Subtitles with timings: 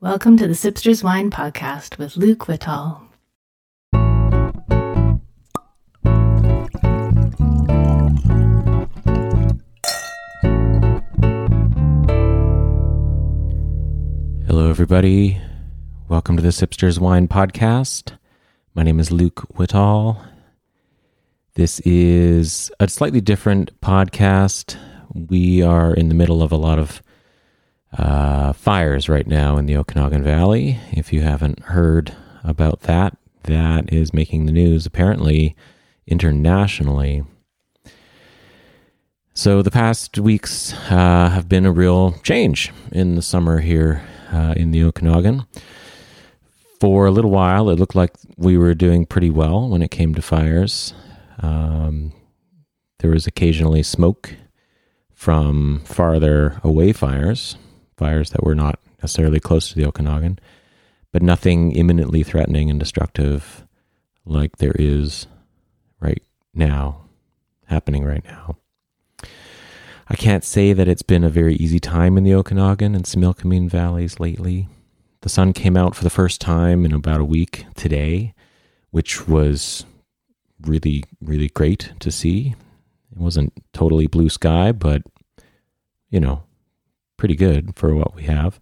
[0.00, 3.00] Welcome to the Sipsters Wine Podcast with Luke Whittall.
[14.46, 15.40] Hello, everybody.
[16.06, 18.16] Welcome to the Sipsters Wine Podcast.
[18.76, 20.24] My name is Luke Whittall.
[21.54, 24.76] This is a slightly different podcast.
[25.12, 27.02] We are in the middle of a lot of
[27.96, 30.78] uh, fires right now in the Okanagan Valley.
[30.92, 32.14] If you haven't heard
[32.44, 35.56] about that, that is making the news apparently
[36.06, 37.24] internationally.
[39.34, 44.02] So the past weeks uh, have been a real change in the summer here
[44.32, 45.46] uh, in the Okanagan.
[46.80, 50.14] For a little while, it looked like we were doing pretty well when it came
[50.14, 50.92] to fires.
[51.40, 52.12] Um,
[52.98, 54.34] there was occasionally smoke
[55.14, 57.56] from farther away fires,
[57.98, 60.38] fires that were not necessarily close to the Okanagan,
[61.12, 63.66] but nothing imminently threatening and destructive
[64.24, 65.26] like there is
[66.00, 66.22] right
[66.54, 67.02] now,
[67.66, 68.56] happening right now.
[70.10, 73.68] I can't say that it's been a very easy time in the Okanagan and Similkameen
[73.68, 74.68] valleys lately.
[75.20, 78.34] The sun came out for the first time in about a week today,
[78.90, 79.84] which was
[80.62, 82.54] really, really great to see.
[83.12, 85.02] It wasn't totally blue sky, but,
[86.08, 86.44] you know,
[87.18, 88.58] pretty good for what we have.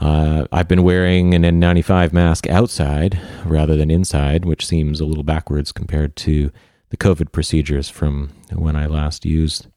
[0.00, 5.24] Uh, I've been wearing an N95 mask outside rather than inside, which seems a little
[5.24, 6.50] backwards compared to
[6.90, 9.68] the COVID procedures from when I last used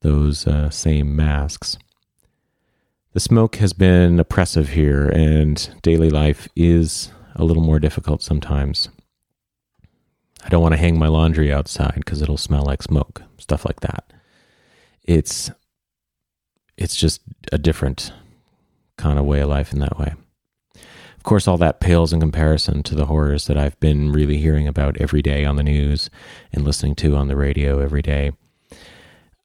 [0.00, 1.78] those uh, same masks.
[3.12, 8.88] The smoke has been oppressive here, and daily life is a little more difficult sometimes.
[10.42, 13.80] I don't want to hang my laundry outside because it'll smell like smoke, stuff like
[13.80, 14.12] that.
[15.04, 15.50] It's
[16.80, 17.20] it's just
[17.52, 18.12] a different
[18.96, 20.14] kind of way of life in that way.
[20.74, 24.66] Of course, all that pales in comparison to the horrors that I've been really hearing
[24.66, 26.08] about every day on the news
[26.50, 28.32] and listening to on the radio every day.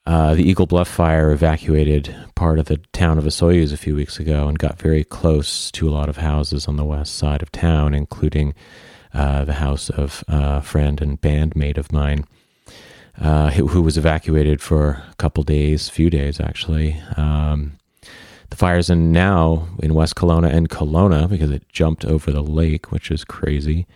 [0.05, 4.19] Uh, the Eagle Bluff fire evacuated part of the town of Osoyoos a few weeks
[4.19, 7.51] ago and got very close to a lot of houses on the west side of
[7.51, 8.53] town, including
[9.13, 12.25] uh, the house of a friend and bandmate of mine,
[13.19, 17.01] uh, who was evacuated for a couple days, few days actually.
[17.15, 17.77] Um,
[18.49, 22.91] the fires in now in West Kelowna and Kelowna because it jumped over the lake,
[22.91, 23.87] which is crazy.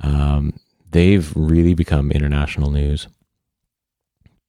[0.00, 0.58] Um,
[0.90, 3.06] they've really become international news.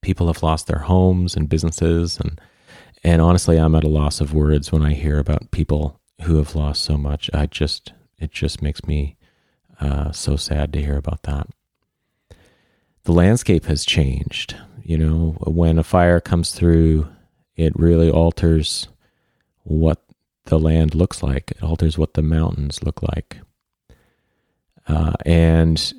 [0.02, 2.40] People have lost their homes and businesses, and
[3.02, 6.54] and honestly, I'm at a loss of words when I hear about people who have
[6.54, 7.30] lost so much.
[7.32, 9.16] I just it just makes me
[9.80, 11.48] uh, so sad to hear about that.
[13.06, 14.56] The landscape has changed.
[14.82, 17.06] You know, when a fire comes through,
[17.54, 18.88] it really alters
[19.62, 20.02] what
[20.46, 21.52] the land looks like.
[21.52, 23.38] It alters what the mountains look like.
[24.88, 25.92] Uh, and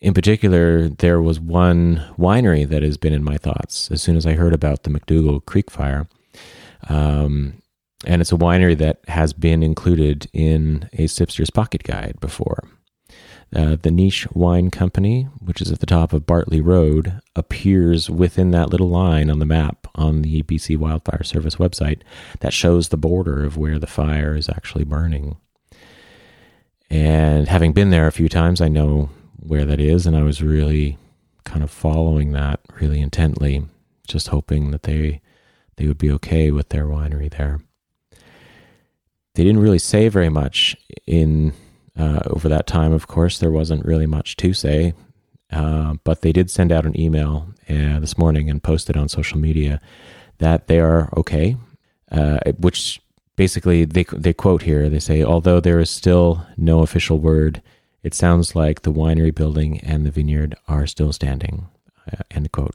[0.00, 4.26] in particular, there was one winery that has been in my thoughts as soon as
[4.26, 6.08] I heard about the McDougall Creek fire.
[6.90, 7.62] Um,
[8.04, 12.68] and it's a winery that has been included in a Sipster's Pocket Guide before.
[13.54, 18.52] Uh, the Niche Wine Company, which is at the top of Bartley Road, appears within
[18.52, 22.02] that little line on the map on the BC Wildfire Service website
[22.40, 25.36] that shows the border of where the fire is actually burning.
[26.88, 30.42] And having been there a few times, I know where that is, and I was
[30.42, 30.96] really
[31.44, 33.64] kind of following that really intently,
[34.06, 35.20] just hoping that they
[35.76, 37.60] they would be okay with their winery there.
[39.34, 41.54] They didn't really say very much in
[42.00, 44.94] uh, over that time, of course, there wasn't really much to say,
[45.52, 49.38] uh, but they did send out an email uh, this morning and posted on social
[49.38, 49.82] media
[50.38, 51.58] that they are okay,
[52.10, 53.02] uh, which
[53.36, 54.88] basically they they quote here.
[54.88, 57.60] They say, although there is still no official word,
[58.02, 61.68] it sounds like the winery building and the vineyard are still standing.
[62.10, 62.74] Uh, end quote.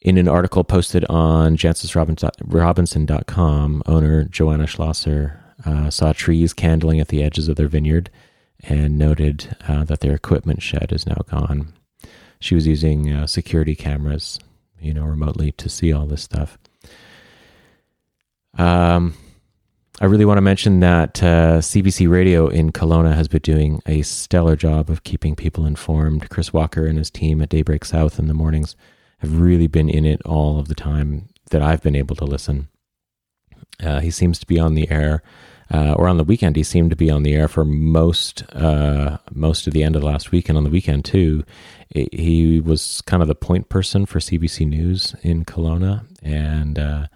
[0.00, 7.22] In an article posted on JancisRobinson.com, owner Joanna Schlosser uh, saw trees candling at the
[7.22, 8.10] edges of their vineyard
[8.64, 11.72] and noted uh, that their equipment shed is now gone.
[12.40, 14.38] She was using uh, security cameras,
[14.80, 16.58] you know, remotely to see all this stuff.
[18.58, 19.14] Um,
[20.00, 24.02] I really want to mention that uh, CBC Radio in Kelowna has been doing a
[24.02, 26.28] stellar job of keeping people informed.
[26.28, 28.76] Chris Walker and his team at Daybreak South in the mornings
[29.18, 32.68] have really been in it all of the time that I've been able to listen.
[33.82, 35.22] Uh, he seems to be on the air
[35.72, 36.56] uh, or on the weekend.
[36.56, 40.02] He seemed to be on the air for most uh, most of the end of
[40.02, 41.44] the last week, and on the weekend too.
[41.90, 47.06] It, he was kind of the point person for CBC News in Kelowna, and uh,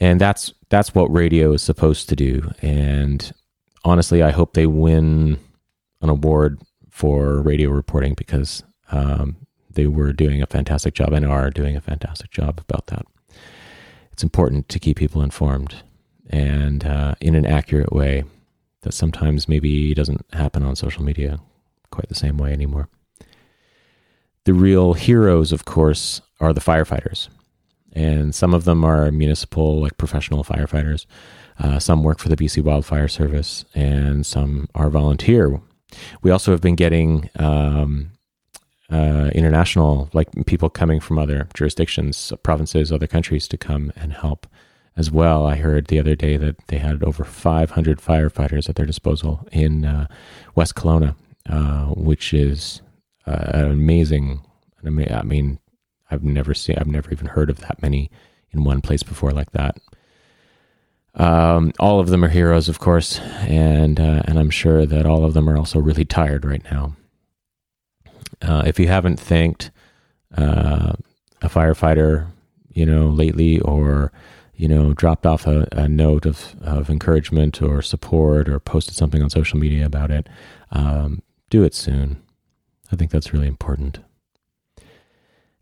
[0.00, 2.52] and that's that's what radio is supposed to do.
[2.62, 3.32] And
[3.84, 5.38] honestly, I hope they win
[6.00, 9.36] an award for radio reporting because um,
[9.70, 13.06] they were doing a fantastic job and are doing a fantastic job about that.
[14.20, 15.76] It's important to keep people informed
[16.28, 18.24] and uh, in an accurate way
[18.82, 21.40] that sometimes maybe doesn't happen on social media
[21.90, 22.90] quite the same way anymore.
[24.44, 27.28] The real heroes, of course, are the firefighters.
[27.94, 31.06] And some of them are municipal, like professional firefighters.
[31.58, 35.62] Uh, some work for the BC Wildfire Service, and some are volunteer.
[36.20, 38.10] We also have been getting um,
[38.90, 44.46] uh, international, like people coming from other jurisdictions, provinces, other countries to come and help
[44.96, 45.46] as well.
[45.46, 49.84] I heard the other day that they had over 500 firefighters at their disposal in
[49.84, 50.06] uh,
[50.54, 51.14] West Kelowna,
[51.48, 52.82] uh, which is
[53.26, 54.40] uh, an amazing.
[54.84, 54.90] I
[55.22, 55.58] mean,
[56.10, 58.10] I've never seen, I've never even heard of that many
[58.50, 59.76] in one place before like that.
[61.14, 65.24] Um, all of them are heroes, of course, and uh, and I'm sure that all
[65.24, 66.94] of them are also really tired right now.
[68.42, 69.70] Uh, if you haven't thanked
[70.36, 70.92] uh,
[71.42, 72.26] a firefighter,
[72.72, 74.12] you know, lately, or
[74.60, 79.22] you know, dropped off a, a, note of, of encouragement or support or posted something
[79.22, 80.28] on social media about it,
[80.70, 82.22] um, do it soon.
[82.92, 84.00] I think that's really important.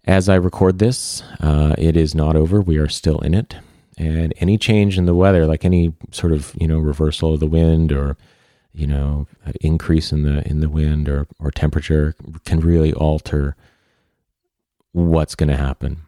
[0.05, 2.61] As I record this, uh, it is not over.
[2.61, 3.55] We are still in it.
[3.97, 7.47] And any change in the weather, like any sort of, you know, reversal of the
[7.47, 8.17] wind or,
[8.79, 12.15] you know, an increase in the in the wind or, or temperature
[12.45, 13.57] can really alter
[14.93, 16.03] what's going to happen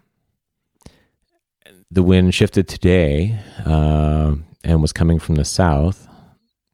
[1.91, 6.09] the wind shifted today uh, and was coming from the south,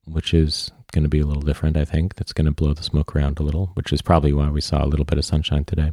[0.05, 2.17] which is going to be a little different, I think.
[2.17, 4.85] That's going to blow the smoke around a little, which is probably why we saw
[4.85, 5.93] a little bit of sunshine today.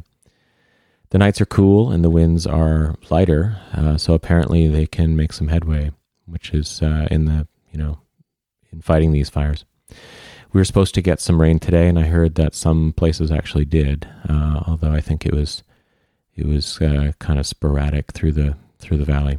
[1.10, 5.32] The nights are cool and the winds are lighter, uh, so apparently they can make
[5.32, 5.92] some headway,
[6.26, 7.98] which is uh, in the you know
[8.72, 9.64] in fighting these fires.
[9.90, 13.64] We were supposed to get some rain today, and I heard that some places actually
[13.64, 15.62] did, uh, although I think it was
[16.36, 19.38] it was uh, kind of sporadic through the through the valley.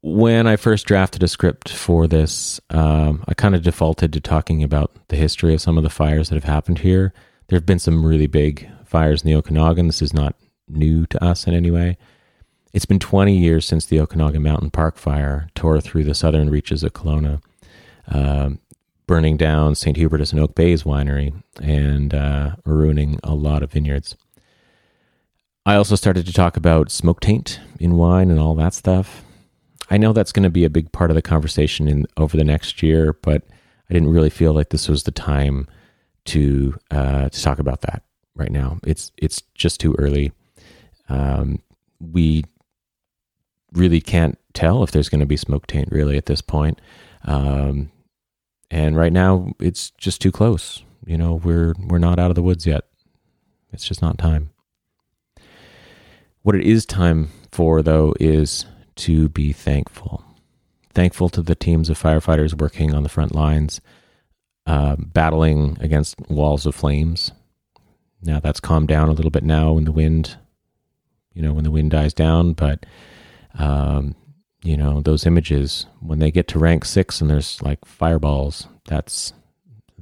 [0.00, 4.62] When I first drafted a script for this, um, I kind of defaulted to talking
[4.62, 7.12] about the history of some of the fires that have happened here.
[7.48, 9.86] There have been some really big fires in the Okanagan.
[9.86, 10.36] This is not
[10.68, 11.96] new to us in any way.
[12.72, 16.82] It's been 20 years since the Okanagan Mountain Park fire tore through the southern reaches
[16.82, 17.42] of Kelowna,
[18.10, 18.50] uh,
[19.06, 19.96] burning down St.
[19.96, 21.32] Hubertus and Oak Bay's winery
[21.62, 24.16] and uh, ruining a lot of vineyards.
[25.64, 29.24] I also started to talk about smoke taint in wine and all that stuff.
[29.90, 32.44] I know that's going to be a big part of the conversation in over the
[32.44, 33.42] next year, but
[33.88, 35.66] I didn't really feel like this was the time
[36.26, 38.02] to uh, to talk about that
[38.34, 38.78] right now.
[38.84, 40.32] It's it's just too early.
[41.08, 41.62] Um,
[42.00, 42.44] we
[43.72, 46.80] really can't tell if there's going to be smoke taint really at this point.
[47.24, 47.90] Um,
[48.70, 50.82] and right now, it's just too close.
[51.06, 52.84] You know, we're we're not out of the woods yet.
[53.72, 54.50] It's just not time.
[56.42, 58.66] What it is time for, though, is
[58.96, 60.24] to be thankful.
[60.94, 63.80] Thankful to the teams of firefighters working on the front lines,
[64.66, 67.30] uh, battling against walls of flames.
[68.22, 70.36] Now that's calmed down a little bit now when the wind,
[71.34, 72.52] you know, when the wind dies down.
[72.54, 72.84] But,
[73.54, 74.14] um,
[74.62, 79.32] you know, those images when they get to rank six and there's like fireballs, that's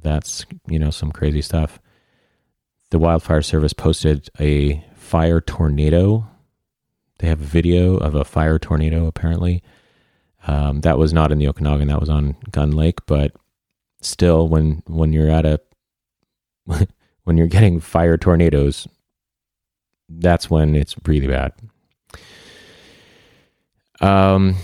[0.01, 1.79] that's you know some crazy stuff.
[2.89, 6.27] The wildfire service posted a fire tornado
[7.19, 9.63] they have a video of a fire tornado, apparently.
[10.45, 13.33] Um, that was not in the Okanagan, that was on Gun Lake, but
[14.01, 15.59] still, when, when you're at a,
[17.23, 18.87] when you're getting fire tornadoes,
[20.07, 21.53] that's when it's really bad.
[24.01, 24.55] Um,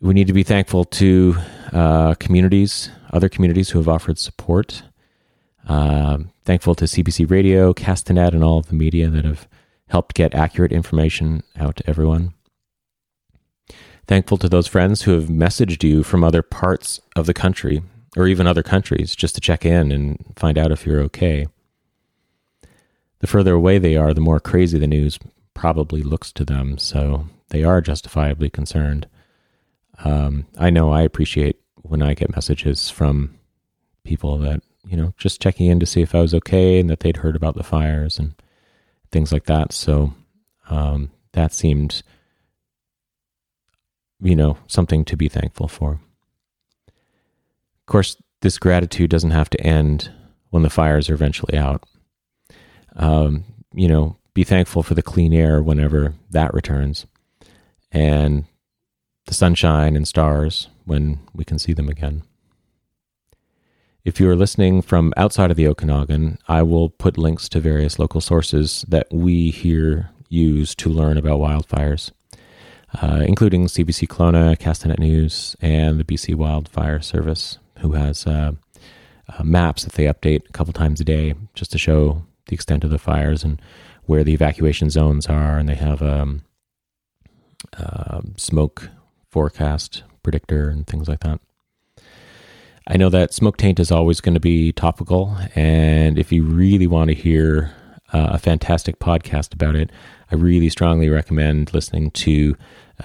[0.00, 1.36] we need to be thankful to
[1.72, 4.82] uh, communities, other communities who have offered support.
[5.68, 9.48] Uh, thankful to CBC Radio, Castanet, and all of the media that have
[9.88, 12.32] helped get accurate information out to everyone.
[14.06, 17.82] Thankful to those friends who have messaged you from other parts of the country
[18.16, 21.46] or even other countries just to check in and find out if you're okay.
[23.18, 25.18] The further away they are, the more crazy the news
[25.52, 29.06] probably looks to them, so they are justifiably concerned.
[30.04, 33.38] Um, I know I appreciate when I get messages from
[34.04, 37.00] people that, you know, just checking in to see if I was okay and that
[37.00, 38.34] they'd heard about the fires and
[39.10, 39.72] things like that.
[39.72, 40.14] So
[40.70, 42.02] um, that seemed,
[44.20, 46.00] you know, something to be thankful for.
[46.88, 50.12] Of course, this gratitude doesn't have to end
[50.50, 51.84] when the fires are eventually out.
[52.96, 57.06] Um, you know, be thankful for the clean air whenever that returns.
[57.90, 58.44] And
[59.26, 62.22] the sunshine and stars when we can see them again.
[64.04, 67.98] If you are listening from outside of the Okanagan, I will put links to various
[67.98, 72.10] local sources that we here use to learn about wildfires,
[73.02, 78.52] uh, including CBC Kelowna, Castanet News, and the BC Wildfire Service, who has uh,
[79.28, 82.84] uh, maps that they update a couple times a day just to show the extent
[82.84, 83.60] of the fires and
[84.06, 85.58] where the evacuation zones are.
[85.58, 86.44] And they have um,
[87.76, 88.90] uh, smoke
[89.30, 91.40] forecast predictor and things like that.
[92.86, 96.86] I know that smoke taint is always going to be topical, and if you really
[96.86, 97.74] want to hear
[98.14, 99.90] uh, a fantastic podcast about it,
[100.30, 102.56] I really strongly recommend listening to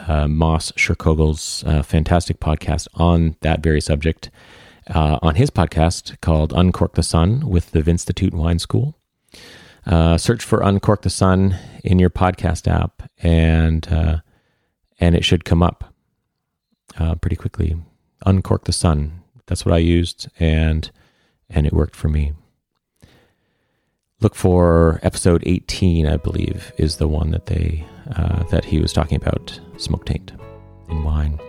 [0.07, 4.29] uh, Moss Scherkogel's uh, fantastic podcast on that very subject.
[4.88, 8.98] Uh, on his podcast called Uncork the Sun with the Vinstitute Wine School.
[9.86, 14.17] Uh, search for Uncork the Sun in your podcast app, and uh,
[15.03, 15.93] and it should come up
[17.22, 17.75] pretty quickly.
[18.25, 20.89] Uncork the Sun that's what I used, and
[21.50, 22.33] and it worked for me.
[24.22, 28.93] Look for episode 18, I believe, is the one that they uh, that he was
[28.93, 30.31] talking about smoke taint
[30.89, 31.39] in wine.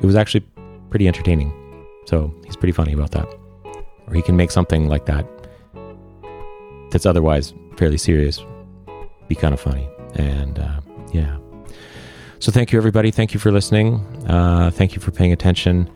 [0.00, 0.44] It was actually
[0.90, 1.52] pretty entertaining,
[2.06, 3.28] so he's pretty funny about that.
[4.06, 5.26] Or he can make something like that
[6.90, 8.42] that's otherwise fairly serious
[9.28, 10.80] be kind of funny, and uh,
[11.12, 11.38] yeah.
[12.40, 13.10] So thank you, everybody.
[13.10, 13.96] Thank you for listening.
[14.28, 15.90] Uh, thank you for paying attention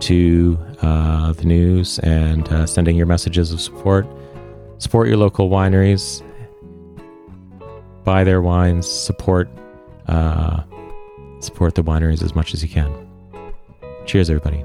[0.00, 4.06] to uh, the news and uh, sending your messages of support.
[4.78, 6.22] Support your local wineries,
[8.04, 9.48] buy their wines, support
[10.06, 10.62] uh,
[11.40, 12.92] support the wineries as much as you can.
[14.06, 14.64] Cheers, everybody!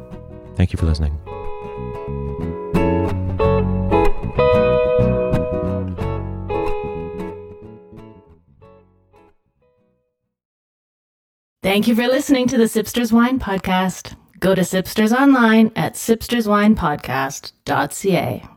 [0.56, 1.18] Thank you for listening.
[11.74, 14.15] Thank you for listening to the Sipsters Wine Podcast.
[14.39, 18.52] Go to Sipsters online at sipsterswinepodcast.ca.